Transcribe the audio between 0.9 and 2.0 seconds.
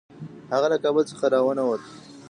څخه را ونه ووت.